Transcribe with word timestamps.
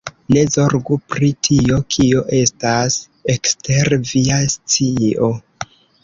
Ne 0.35 0.41
zorgu 0.53 0.95
pri 1.15 1.27
tio, 1.47 1.75
kio 1.95 2.23
estas 2.37 2.95
ekster 3.33 3.93
via 4.13 4.39
scio. 4.55 5.29